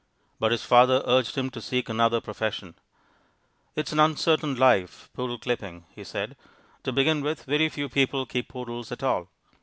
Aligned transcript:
But 0.39 0.51
his 0.51 0.65
father 0.65 1.03
urged 1.05 1.35
him 1.37 1.51
to 1.51 1.61
seek 1.61 1.87
another 1.87 2.19
profession. 2.21 2.73
"It 3.75 3.85
is 3.85 3.93
an 3.93 3.99
uncertain 3.99 4.55
life, 4.55 5.11
poodle 5.13 5.37
clipping," 5.37 5.85
he 5.93 6.03
said, 6.03 6.35
"To 6.85 6.91
begin 6.91 7.21
with, 7.21 7.43
very 7.43 7.69
few 7.69 7.87
people 7.87 8.25
keep 8.25 8.49
poodles 8.49 8.91
at 8.91 9.03
all. 9.03 9.29